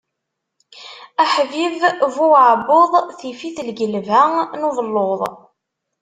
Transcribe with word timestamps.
Aḥbib 1.23 1.73
bu 2.15 2.25
uɛebbuḍ, 2.33 2.91
tif-it 3.19 3.57
lgelba 3.67 4.21
n 4.59 4.67
ubellud. 4.69 5.21